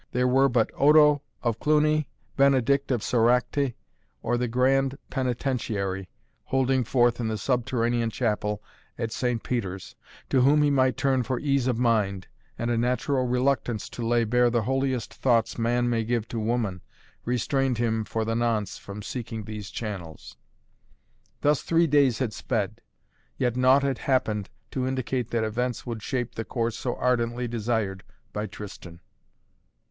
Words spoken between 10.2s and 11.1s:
to whom he might